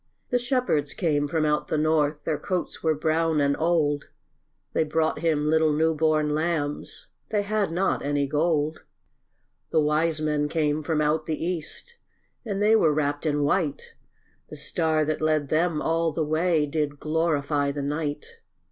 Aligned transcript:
The 0.31 0.39
shepherds 0.39 0.95
came 0.95 1.27
from 1.27 1.45
out 1.45 1.67
the 1.67 1.77
north, 1.77 2.23
Their 2.23 2.39
coats 2.39 2.81
were 2.81 2.95
brown 2.95 3.39
and 3.39 3.55
old, 3.59 4.09
They 4.73 4.83
brought 4.83 5.19
Him 5.19 5.47
little 5.47 5.71
new 5.71 5.93
born 5.93 6.31
lambs 6.31 7.09
They 7.29 7.43
had 7.43 7.71
not 7.71 8.03
any 8.03 8.25
gold. 8.25 8.81
The 9.69 9.79
wise 9.79 10.19
men 10.19 10.49
came 10.49 10.81
from 10.81 11.01
out 11.01 11.27
the 11.27 11.45
east, 11.45 11.97
And 12.43 12.63
they 12.63 12.75
were 12.75 12.91
wrapped 12.95 13.27
in 13.27 13.43
white; 13.43 13.93
The 14.49 14.55
star 14.55 15.05
that 15.05 15.21
led 15.21 15.49
them 15.49 15.83
all 15.83 16.11
the 16.11 16.25
way 16.25 16.65
Did 16.65 16.99
glorify 16.99 17.71
the 17.71 17.83
night. 17.83 18.39